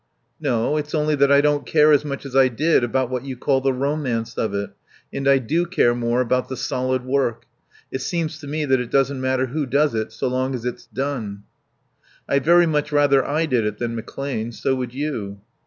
[0.39, 0.77] "No.
[0.77, 3.61] It's only that I don't care as much as I did about what you call
[3.61, 4.71] the romance of it;
[5.13, 7.45] and I do care more about the solid work.
[7.91, 10.87] It seems to me that it doesn't matter who does it so long as it's
[10.87, 11.43] done."
[12.27, 14.55] "I'd very much rather I did it than McClane.
[14.55, 15.39] So would you."